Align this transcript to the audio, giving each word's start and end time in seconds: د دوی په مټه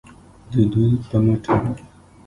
د 0.51 0.53
دوی 0.71 0.91
په 1.07 1.17
مټه 1.25 1.55